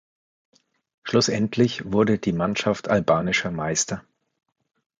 [1.03, 4.03] Schlussendlich wurde die Mannschaft albanischer Meister.